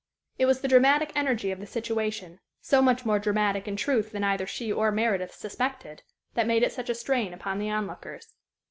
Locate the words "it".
0.39-0.47, 6.63-6.73